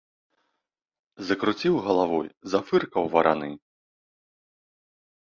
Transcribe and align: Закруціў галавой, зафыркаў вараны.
Закруціў 1.27 1.75
галавой, 1.87 2.27
зафыркаў 2.53 3.03
вараны. 3.17 3.51